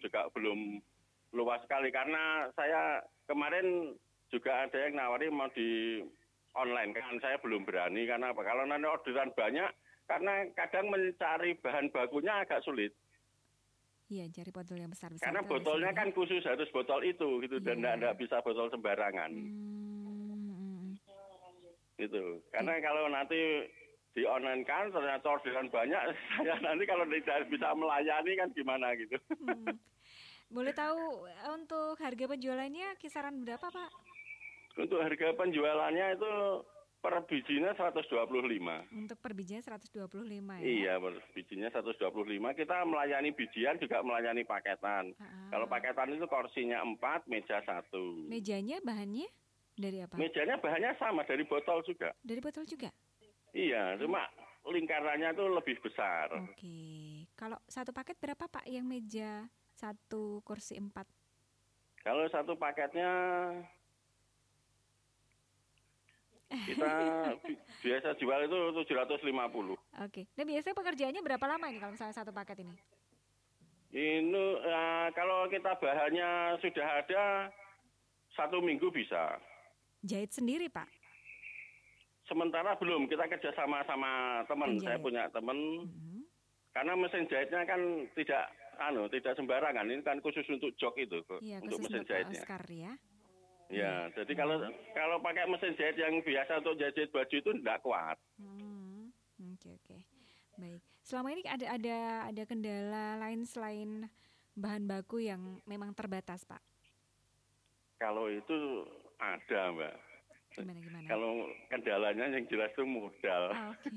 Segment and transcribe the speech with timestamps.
[0.00, 0.80] juga belum
[1.32, 1.90] luas sekali.
[1.90, 3.94] Karena saya kemarin
[4.28, 6.00] juga ada yang nawari mau di
[6.54, 7.20] online kan?
[7.20, 8.42] Saya belum berani karena apa?
[8.42, 9.70] Kalau nanti orderan banyak
[10.08, 12.96] karena kadang mencari bahan bakunya agak sulit.
[14.08, 15.28] Iya, cari botol yang besar besar.
[15.28, 17.92] karena botolnya kan khusus harus botol itu gitu dan Iya.
[18.00, 19.28] tidak bisa botol sembarangan.
[19.28, 20.96] Hmm,
[22.00, 22.40] gitu.
[22.48, 23.68] Karena kalau nanti
[24.18, 26.02] di online kan ternyata orderan banyak
[26.34, 29.78] saya nanti kalau tidak bisa melayani kan gimana gitu hmm.
[30.48, 33.90] Boleh tahu eh, untuk harga penjualannya kisaran berapa, Pak?
[34.78, 36.32] untuk harga penjualannya itu
[36.98, 38.10] per bijinya 125
[38.90, 40.62] Untuk per bijinya 125 ya.
[40.62, 42.58] Iya, per bijinya 125.
[42.58, 45.14] Kita melayani bijian juga melayani paketan.
[45.18, 45.50] Ah.
[45.50, 48.26] Kalau paketan itu kursinya 4, meja satu.
[48.26, 49.30] Mejanya bahannya
[49.78, 50.18] dari apa?
[50.18, 52.10] Mejanya bahannya sama dari botol juga.
[52.22, 52.90] Dari botol juga.
[53.52, 54.28] Iya, cuma
[54.68, 56.28] lingkarannya itu lebih besar.
[56.36, 57.24] Oke.
[57.32, 58.68] Kalau satu paket berapa, Pak?
[58.68, 59.30] Yang meja
[59.72, 61.06] satu kursi empat.
[62.02, 63.10] Kalau satu paketnya
[66.48, 66.88] kita
[67.44, 68.56] bi- biasa jual itu
[68.88, 69.24] 750.
[70.04, 70.22] Oke.
[70.32, 72.74] Dan biasanya pekerjaannya berapa lama ini kalau misalnya satu paket ini?
[73.88, 77.24] Ini eh, kalau kita bahannya sudah ada
[78.36, 79.40] satu minggu bisa.
[80.04, 80.86] Jahit sendiri, Pak.
[82.28, 84.10] Sementara belum kita kerjasama sama
[84.44, 84.76] teman.
[84.76, 84.84] Penjahit.
[84.86, 86.20] Saya punya teman Mhm.
[86.70, 87.80] karena mesin jahitnya kan
[88.12, 88.44] tidak
[88.78, 89.88] anu tidak sembarangan.
[89.88, 92.38] Ini kan khusus untuk jok itu Iya, untuk mesin untuk jahitnya.
[92.38, 92.92] Oscar ya.
[93.68, 98.16] Ya, jadi kalau kalau pakai mesin jahit yang biasa untuk jahit baju itu tidak kuat.
[98.36, 99.12] Hmm,
[99.54, 99.96] Oke oke,
[100.56, 100.80] baik.
[101.00, 101.96] Selama ini ada ada
[102.28, 104.08] ada kendala lain selain
[104.52, 106.60] bahan baku yang memang terbatas, Pak.
[107.98, 108.84] Kalau itu
[109.16, 109.94] ada, Mbak.
[110.60, 111.06] Gimana gimana?
[111.06, 111.30] Kalau
[111.68, 113.42] kendalanya yang jelas itu modal.
[113.48, 113.88] Ah, Oke.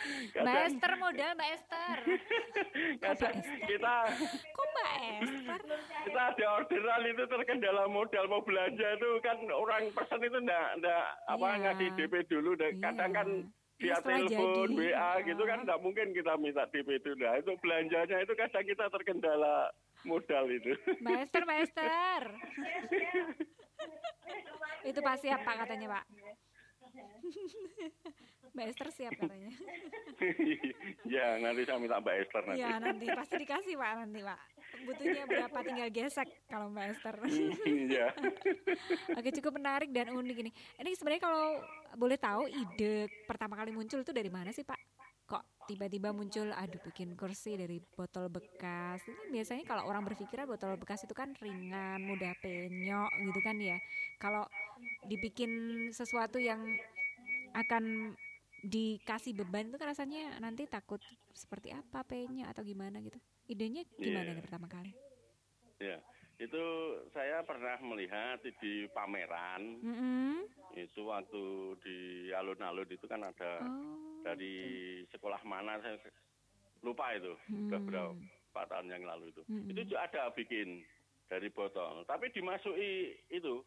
[0.00, 1.96] Mbak Kadang- Esther modal, Mbak Esther.
[2.98, 3.94] kadang kita
[4.50, 4.90] Kok Mbak
[5.20, 5.60] Esther?
[6.00, 11.04] kita ada orderan itu terkendala modal mau belanja itu kan orang pesen itu enggak enggak
[11.26, 11.60] apa Iya.
[11.62, 12.82] ngasih DP dulu dan Iya.
[12.82, 13.28] kadang kan
[13.76, 14.68] Iya, via telepon.
[14.72, 15.62] WA gitu kan Ah.
[15.62, 19.68] enggak mungkin kita minta DP itu nah itu belanjanya itu kadang kita terkendala
[20.04, 22.22] modal itu Mbak Esther, Mbak Esther.
[24.80, 26.04] Itu Pak siap Pak katanya Pak.
[28.50, 29.52] Mbak Esther siap katanya.
[31.14, 34.40] ya nanti saya minta Mbak Esther nanti Iya nanti pasti dikasih Pak nanti Pak.
[34.88, 37.16] Butuhnya berapa tinggal gesek kalau Mbak Esther.
[37.68, 38.06] Iya.
[39.18, 40.50] Oke cukup menarik dan unik ini.
[40.80, 41.60] Ini sebenarnya kalau
[41.94, 44.80] boleh tahu ide pertama kali muncul itu dari mana sih Pak?
[45.30, 48.98] Kok tiba-tiba muncul aduh bikin kursi dari botol bekas.
[49.06, 53.78] Ini biasanya kalau orang berpikiran botol bekas itu kan ringan, mudah penyok gitu kan ya.
[54.18, 54.42] Kalau
[55.06, 55.50] dibikin
[55.94, 56.58] sesuatu yang
[57.54, 58.14] akan
[58.60, 61.00] dikasih beban itu kan rasanya nanti takut
[61.32, 63.16] seperti apa penyok atau gimana gitu.
[63.46, 64.36] Idenya gimana Iya.
[64.36, 64.92] nih pertama kali?
[65.80, 65.96] ya
[66.40, 66.64] itu
[67.10, 70.48] saya pernah melihat di pameran Mm-mm.
[70.72, 71.44] itu waktu
[71.78, 71.96] di
[72.32, 74.22] alun-alun itu kan ada Oh.
[74.22, 74.56] dari
[75.06, 76.00] sekolah mana saya
[76.80, 77.86] lupa itu sudah Hmm.
[77.86, 79.68] berapa tahun yang lalu itu Hmm.
[79.68, 80.80] itu juga ada bikin
[81.26, 82.92] dari botol tapi dimasuki
[83.28, 83.60] itu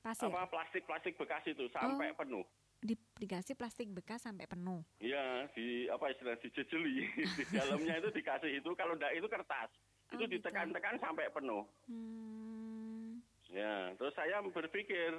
[0.00, 0.28] Pasir.
[0.28, 2.16] apa plastik plastik bekas itu sampai Oh.
[2.16, 2.46] penuh
[2.78, 4.84] Di, dikasih plastik bekas sampai penuh.
[4.98, 9.72] ya di apa istilah dijejeli di dalamnya itu dikasih itu kalau enggak itu kertas
[10.14, 10.34] itu gitu.
[10.38, 13.20] ditekan-tekan sampai penuh Hmm.
[13.48, 15.10] ya terus saya berpikir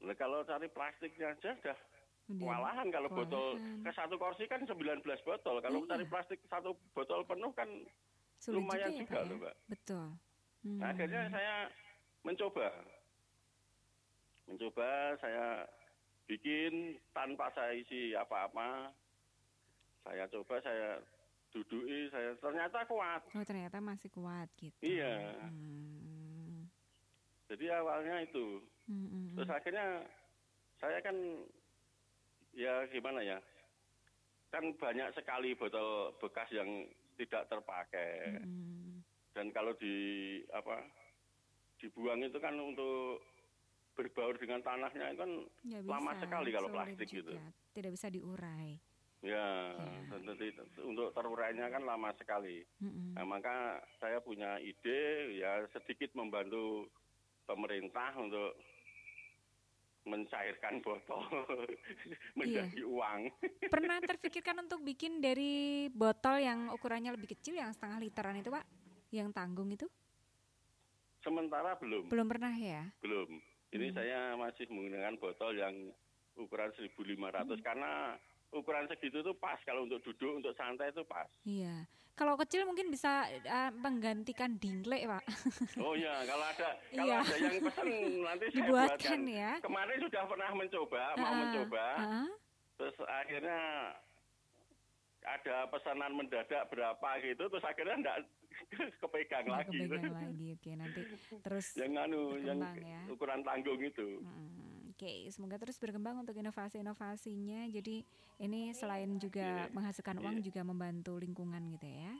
[0.00, 1.78] "Lah, kalau cari plastiknya aja dah
[2.24, 3.82] Udah kewalahan kalau botol kewalahan.
[3.82, 5.90] ke satu kursi kan 19 botol kalau Iya.
[5.90, 7.68] cari plastik satu botol penuh kan
[8.38, 9.38] Sulit lumayan juga ya, juga loh, ya?
[9.38, 9.56] Mbak.
[9.68, 10.06] Betul.
[10.62, 10.78] Hmm.
[10.78, 11.54] Nah, akhirnya saya
[12.22, 12.66] mencoba
[14.44, 15.46] mencoba saya
[16.24, 16.72] bikin
[17.12, 18.90] tanpa saya isi apa-apa
[20.02, 20.98] saya coba saya
[21.52, 24.80] dudui saya ternyata kuat Oh ternyata masih kuat gitu.
[24.80, 25.36] Iya.
[25.36, 26.66] Hmm.
[27.52, 29.86] jadi awalnya itu Hmm, hmm, terus akhirnya
[30.82, 31.14] saya kan
[32.50, 33.38] ya gimana ya
[34.50, 39.00] kan banyak sekali botol bekas yang tidak terpakai hmm.
[39.38, 39.94] dan kalau di
[40.50, 40.82] apa
[41.78, 43.22] dibuang itu kan untuk
[43.94, 45.32] berbaur dengan tanahnya itu kan
[45.68, 47.36] Nggak lama sekali kalau plastik gitu.
[47.76, 48.80] Tidak bisa diurai.
[49.22, 49.38] Ya
[49.70, 49.86] Ya.
[50.10, 50.50] dan nanti
[50.82, 53.54] untuk terurainya kan lama sekali Hmm, nah maka
[53.96, 55.00] saya punya ide
[55.32, 56.90] ya sedikit membantu
[57.44, 58.58] pemerintah untuk
[60.02, 61.22] mencairkan botol
[62.38, 63.30] menjadi uang
[63.70, 68.66] Pernah terfikirkan untuk bikin dari botol yang ukurannya lebih kecil yang setengah literan itu Pak?
[69.08, 69.86] Yang tanggung itu?
[71.22, 72.90] sementara belum Belum pernah ya?
[72.98, 73.30] belum
[73.70, 75.94] ini saya masih menggunakan botol yang
[76.34, 77.06] ukuran 1500
[77.62, 78.18] karena
[78.52, 81.88] ukuran segitu tuh pas kalau untuk duduk untuk santai itu pas Iya.
[82.12, 85.24] kalau kecil mungkin bisa uh, menggantikan dingle, Pak.
[85.80, 87.18] Oh iya, kalau ada kalau Iya.
[87.18, 87.88] ada yang pesen
[88.20, 89.20] nanti saya Dibuatkan buatkan.
[89.26, 89.50] ya.
[89.58, 91.86] Kemarin sudah pernah mencoba, mau Ah, mencoba.
[91.96, 92.28] ah.
[92.74, 93.60] Terus akhirnya
[95.22, 98.18] ada pesanan mendadak berapa gitu, terus akhirnya enggak
[99.00, 99.78] kepegang lagi.
[99.80, 100.46] kepegang lagi.
[100.52, 101.00] Oke, nanti
[101.46, 103.00] terus yang anu, yang ya.
[103.08, 104.18] ukuran tanggung itu.
[104.20, 104.71] Mm,
[105.02, 107.66] Oke, semoga terus berkembang untuk inovasi-inovasinya.
[107.74, 108.06] Jadi
[108.38, 109.74] ini selain juga Iya.
[109.74, 110.46] menghasilkan uang Iya.
[110.46, 112.14] juga membantu lingkungan gitu ya.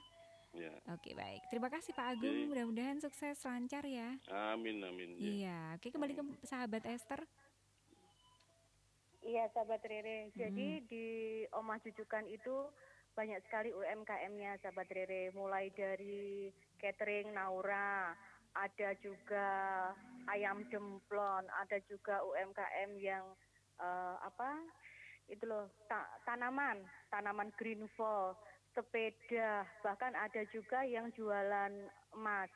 [0.51, 0.75] Ya.
[0.91, 1.47] Oke, baik.
[1.47, 2.51] Terima kasih Pak Agung.
[2.51, 4.19] Mudah-mudahan sukses lancar ya.
[4.51, 5.15] Amin amin.
[5.15, 5.31] Ya.
[5.31, 5.59] Iya.
[5.79, 7.23] Oke, kembali ke sahabat Esther.
[9.23, 10.35] Iya, sahabat Rere.
[10.35, 11.07] Jadi di
[11.55, 12.67] Omah Jujukan itu
[13.15, 15.31] banyak sekali UMKM-nya, sahabat Rere.
[15.31, 16.51] Mulai dari
[16.83, 18.19] catering Naura,
[18.59, 19.47] ada juga
[20.31, 23.25] ayam demplon, ada juga UMKM yang
[23.81, 24.63] eh, apa?
[25.31, 28.37] Itu loh, ta- tanaman, tanaman green fall,
[28.75, 31.73] sepeda, bahkan ada juga yang jualan
[32.17, 32.51] emas.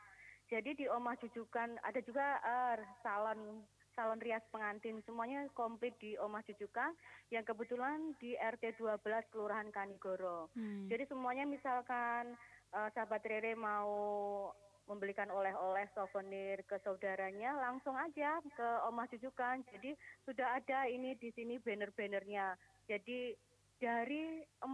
[0.46, 3.66] Jadi di Omah Jujukan ada juga eh, salon
[3.96, 6.92] salon rias pengantin semuanya komplit di Omah Jujukan
[7.32, 9.00] yang kebetulan di RT 12
[9.32, 10.52] Kelurahan Kanigoro.
[10.52, 10.86] Hmm.
[10.86, 12.36] Jadi semuanya misalkan
[12.76, 14.52] eh, sahabat Rere mau
[14.86, 19.66] membelikan oleh-oleh souvenir ke saudaranya langsung aja ke Omah Jujukan.
[19.74, 22.54] Jadi sudah ada ini di sini banner-bannernya.
[22.86, 23.34] Jadi
[23.76, 24.72] dari 40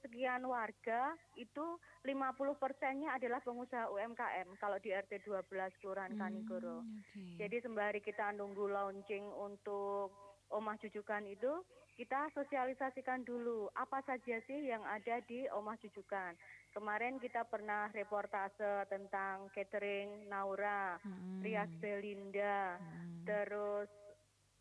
[0.00, 5.44] sekian warga itu 50 persennya adalah pengusaha UMKM kalau di RT 12
[5.84, 6.80] Kelurahan Kanigoro.
[6.80, 7.36] Hmm, oke.
[7.36, 11.62] Jadi sembari kita nunggu launching untuk Omah Jujukan itu,
[11.94, 16.32] kita sosialisasikan dulu apa saja sih yang ada di Omah Jujukan.
[16.70, 21.40] Kemarin kita pernah reportase tentang catering Naura, Mm-mm.
[21.40, 23.24] Rias Belinda, Mm.
[23.24, 23.90] terus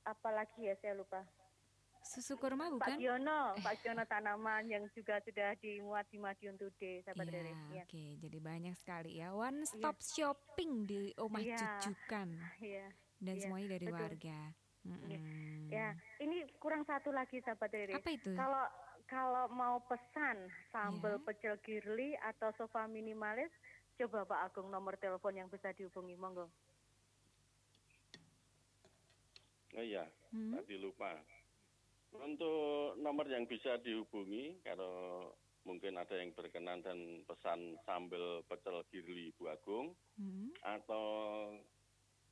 [0.03, 1.21] apa lagi ya saya lupa.
[2.00, 2.95] Susu kurma Pak bukan?
[2.97, 7.53] Giono, Pak Giono tanaman yang juga sudah dimuat di Madiun Today, sahabat Iya, Rere.
[7.69, 7.83] Ya.
[7.83, 8.03] oke.
[8.18, 9.30] Jadi banyak sekali ya.
[9.31, 11.59] One stop shopping di Omah Iya.
[11.59, 12.88] Jujukan Iya.
[13.19, 14.00] dan Iya, semuanya dari betul.
[14.01, 14.39] warga.
[14.85, 15.19] Mm-mm.
[15.69, 17.93] Ya, ini kurang satu lagi sahabat Rere.
[17.93, 18.33] Apa itu?
[18.33, 18.65] Kalau
[19.05, 20.37] kalau mau pesan
[20.69, 21.23] sambal Ya.
[21.25, 23.49] pecel girly atau sofa minimalis,
[23.97, 26.49] coba Pak Agung nomor telepon yang bisa dihubungi, monggo.
[29.73, 30.53] Oh iya, Hmm?
[30.55, 31.13] tadi lupa.
[32.11, 35.29] Untuk nomor yang bisa dihubungi kalau
[35.61, 40.49] mungkin ada yang berkenan dan pesan sambal pecel girly Bu Agung Hmm?
[40.65, 41.05] atau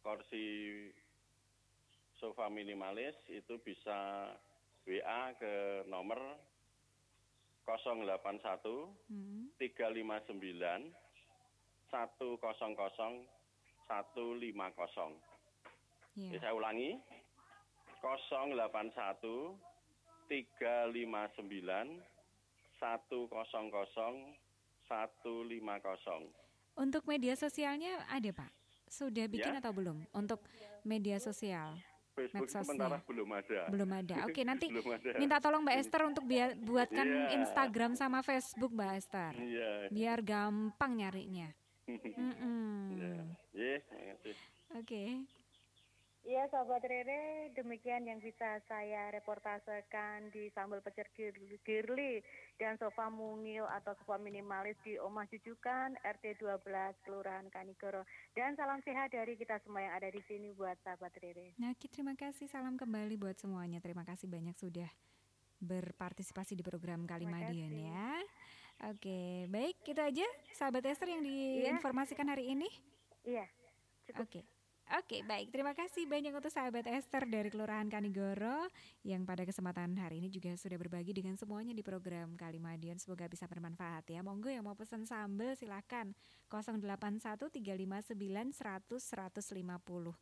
[0.01, 0.45] kursi
[2.17, 4.29] sofa minimalis itu bisa
[4.83, 5.53] WA ke
[5.85, 6.17] nomor
[7.67, 9.51] 081 Hmm?
[9.59, 10.93] 359
[11.91, 12.39] 100
[13.87, 15.15] 150.
[16.15, 16.31] Ya.
[16.31, 16.99] Ya, saya ulangi.
[18.01, 19.55] 081
[20.27, 22.01] 359
[22.79, 23.27] 100
[24.87, 26.31] 150.
[26.77, 28.51] Untuk media sosialnya ada Pak?
[28.87, 29.59] Sudah bikin Ya.
[29.59, 30.05] atau belum?
[30.13, 30.39] Untuk
[30.83, 31.75] media sosial
[32.17, 32.65] Facebook Medsosnya.
[32.65, 33.61] sementara belum ada.
[33.69, 34.15] belum ada.
[34.27, 35.09] Oke nanti Belum ada.
[35.15, 37.37] minta tolong Mbak Esther untuk biar buatkan Iya.
[37.37, 39.33] Instagram sama Facebook Mbak Esther.
[39.37, 39.69] Iya.
[39.87, 41.49] Biar gampang nyarinya.
[42.97, 43.13] Ya.
[43.53, 44.35] Iya, terima kasih.
[44.75, 45.03] Oke.
[46.27, 52.19] Iya, sahabat Rere, demikian yang bisa saya reportasekan di Sambal Pecel Gir- Girly
[52.59, 58.03] dan Sofa Mungil atau Sofa Minimalis di Omah Jujukan, RT 12, Kelurahan Kanigoro.
[58.35, 61.55] Dan salam sehat dari kita semua yang ada di sini buat sahabat Rere.
[61.63, 62.51] Nah, terima kasih.
[62.51, 63.79] Salam kembali buat semuanya.
[63.79, 64.91] Terima kasih banyak sudah
[65.63, 67.87] berpartisipasi di program Kalimadion kasih.
[67.87, 68.11] ya.
[68.91, 72.67] Oke, baik itu aja sahabat Esther yang diinformasikan hari ini.
[73.23, 73.47] Iya,
[74.11, 74.27] cukup.
[74.27, 74.56] Oke.
[74.95, 75.51] Oke, baik.
[75.51, 78.71] Terima kasih banyak untuk sahabat Esther dari Kelurahan Kanigoro
[79.03, 82.95] yang pada kesempatan hari ini juga sudah berbagi dengan semuanya di program Kalimadion.
[82.95, 84.23] Semoga bisa bermanfaat ya.
[84.23, 86.15] Monggo yang mau pesan sambal silakan
[86.47, 87.19] 081
[87.51, 88.15] 359
[88.55, 90.15] 100 150.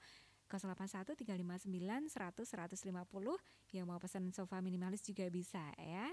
[0.50, 6.10] 081 359 100 150 yang mau pesan sofa minimalis juga bisa ya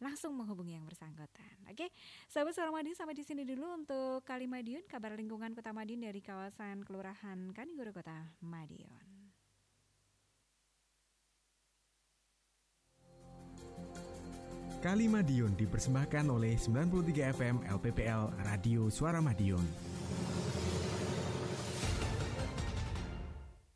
[0.00, 1.56] langsung menghubungi yang bersangkutan.
[1.68, 1.92] Oke,
[2.26, 6.24] sahabat suara Madiun sampai di sini dulu untuk Kali Madiun, kabar lingkungan Kota Madiun dari
[6.24, 9.20] kawasan Kelurahan Kanigoro Kota Madiun.
[14.80, 19.89] Kali Madiun dipersembahkan oleh 93 FM LPPL Radio Suara Madiun.